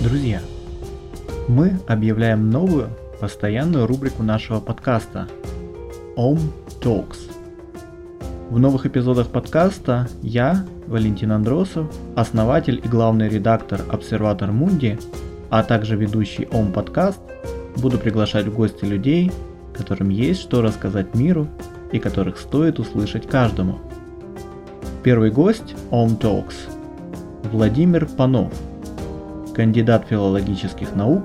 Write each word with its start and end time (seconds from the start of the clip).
Друзья, 0.00 0.40
мы 1.48 1.80
объявляем 1.88 2.50
новую 2.50 2.90
постоянную 3.20 3.88
рубрику 3.88 4.22
нашего 4.22 4.60
подкаста 4.60 5.26
Om 6.16 6.38
Talks. 6.80 7.28
В 8.48 8.60
новых 8.60 8.86
эпизодах 8.86 9.26
подкаста 9.26 10.08
я, 10.22 10.64
Валентин 10.86 11.32
Андросов, 11.32 11.92
основатель 12.14 12.80
и 12.82 12.88
главный 12.88 13.28
редактор 13.28 13.80
Обсерватор 13.90 14.52
Мунди, 14.52 15.00
а 15.50 15.64
также 15.64 15.96
ведущий 15.96 16.44
Om 16.44 16.72
подкаст, 16.72 17.18
буду 17.76 17.98
приглашать 17.98 18.46
в 18.46 18.54
гости 18.54 18.84
людей, 18.84 19.32
которым 19.74 20.10
есть 20.10 20.42
что 20.42 20.62
рассказать 20.62 21.16
миру 21.16 21.48
и 21.90 21.98
которых 21.98 22.38
стоит 22.38 22.78
услышать 22.78 23.28
каждому. 23.28 23.80
Первый 25.02 25.32
гость 25.32 25.74
Om 25.90 26.20
Talks– 26.20 26.54
Владимир 27.50 28.06
Панов, 28.06 28.52
кандидат 29.58 30.06
филологических 30.08 30.94
наук, 30.94 31.24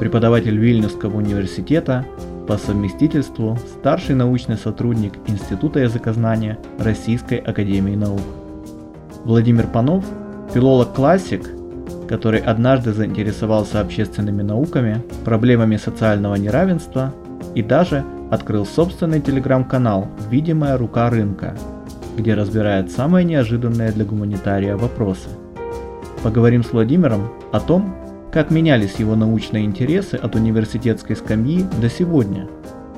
преподаватель 0.00 0.58
Вильнюсского 0.58 1.18
университета, 1.18 2.04
по 2.48 2.58
совместительству 2.58 3.56
старший 3.78 4.16
научный 4.16 4.56
сотрудник 4.56 5.12
Института 5.28 5.78
языкознания 5.78 6.58
Российской 6.80 7.38
Академии 7.38 7.94
Наук. 7.94 8.22
Владимир 9.24 9.68
Панов– 9.68 10.04
филолог-классик, 10.52 11.48
который 12.08 12.40
однажды 12.40 12.92
заинтересовался 12.92 13.80
общественными 13.80 14.42
науками, 14.42 15.04
проблемами 15.24 15.76
социального 15.76 16.34
неравенства 16.34 17.14
и 17.54 17.62
даже 17.62 18.02
открыл 18.32 18.66
собственный 18.66 19.20
телеграм-канал 19.20 20.08
«Видимая 20.28 20.76
рука 20.76 21.08
рынка», 21.08 21.54
где 22.16 22.34
разбирает 22.34 22.90
самые 22.90 23.24
неожиданные 23.24 23.92
для 23.92 24.04
гуманитария 24.04 24.76
вопросы. 24.76 25.28
Поговорим 26.22 26.62
с 26.62 26.72
Владимиром 26.72 27.30
о 27.50 27.60
том, 27.60 27.94
как 28.30 28.50
менялись 28.50 28.96
его 28.96 29.16
научные 29.16 29.64
интересы 29.64 30.16
от 30.16 30.34
университетской 30.34 31.16
скамьи 31.16 31.64
до 31.80 31.88
сегодня, 31.88 32.46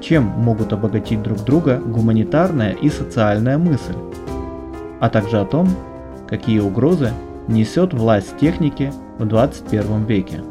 чем 0.01 0.25
могут 0.25 0.73
обогатить 0.73 1.23
друг 1.23 1.45
друга 1.45 1.77
гуманитарная 1.77 2.73
и 2.73 2.91
социальная 2.91 3.59
мысль, 3.59 3.95
а 5.01 5.09
также 5.09 5.39
о 5.39 5.45
том, 5.45 5.69
какие 6.27 6.59
угрозы 6.59 7.13
несет 7.47 7.95
власть 7.95 8.37
техники 8.39 8.93
в 9.19 9.25
21 9.25 10.05
веке. 10.05 10.43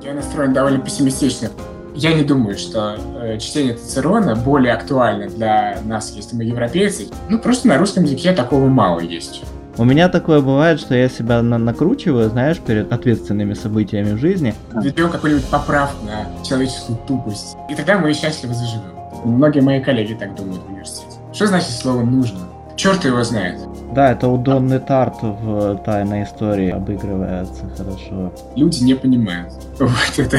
Я 0.00 0.14
настроен 0.14 0.52
довольно 0.52 0.78
пессимистично. 0.78 1.48
Я 1.94 2.14
не 2.14 2.22
думаю, 2.22 2.56
что 2.56 2.96
э, 3.20 3.38
чтение 3.38 3.74
Цицерона 3.74 4.34
более 4.34 4.72
актуально 4.72 5.28
для 5.28 5.78
нас, 5.84 6.12
если 6.16 6.36
мы 6.36 6.44
европейцы. 6.44 7.08
Ну, 7.28 7.38
просто 7.38 7.68
на 7.68 7.78
русском 7.78 8.04
языке 8.04 8.32
такого 8.32 8.68
мало 8.68 9.00
есть. 9.00 9.42
У 9.78 9.84
меня 9.84 10.10
такое 10.10 10.40
бывает, 10.40 10.80
что 10.80 10.94
я 10.94 11.08
себя 11.08 11.40
на 11.40 11.56
накручиваю, 11.56 12.28
знаешь, 12.28 12.58
перед 12.58 12.92
ответственными 12.92 13.54
событиями 13.54 14.12
в 14.12 14.18
жизни. 14.18 14.54
Ведем 14.74 15.10
какой-нибудь 15.10 15.46
поправку 15.46 16.04
на 16.04 16.44
человеческую 16.44 16.98
тупость. 17.06 17.56
И 17.70 17.74
тогда 17.74 17.98
мы 17.98 18.12
счастливо 18.12 18.54
заживем. 18.54 18.82
Многие 19.24 19.60
мои 19.60 19.80
коллеги 19.80 20.14
так 20.14 20.34
думают 20.34 20.62
в 20.62 20.68
университете. 20.68 21.16
Что 21.32 21.46
значит 21.46 21.70
слово 21.70 22.02
«нужно»? 22.02 22.40
Черт 22.76 23.04
его 23.04 23.22
знает. 23.22 23.60
Да, 23.94 24.12
это 24.12 24.28
у 24.28 24.36
Донны 24.36 24.80
Тарт 24.80 25.22
в 25.22 25.76
тайной 25.84 26.24
истории 26.24 26.70
обыгрывается 26.70 27.64
хорошо. 27.76 28.32
Люди 28.56 28.82
не 28.82 28.94
понимают. 28.94 29.52
Вот 29.78 29.90
это, 30.16 30.38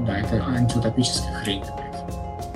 да, 0.00 0.18
это 0.18 0.42
антиутопическая 0.46 1.34
хрень 1.34 1.62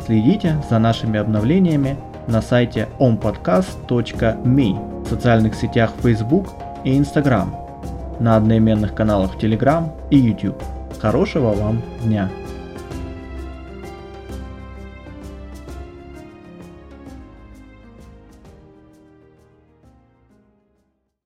Следите 0.07 0.57
за 0.71 0.79
нашими 0.79 1.19
обновлениями 1.19 1.97
на 2.27 2.41
сайте 2.41 2.89
ompodcast.me, 2.99 4.98
в 5.09 5.11
социальных 5.11 5.55
сетях 5.55 5.91
Facebook 6.03 6.49
и 6.85 6.95
Instagram, 6.99 7.57
на 8.21 8.37
одноименных 8.37 8.95
каналах 8.95 9.37
Telegram 9.37 9.91
и 10.11 10.19
YouTube. 10.19 10.63
Хорошего 11.01 11.55
вам 11.55 11.83
дня! 12.05 12.29